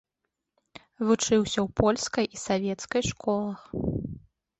Вучыўся 1.09 1.59
ў 1.65 1.67
польскай 1.81 2.25
і 2.37 2.41
савецкай 2.47 3.01
школах. 3.11 3.59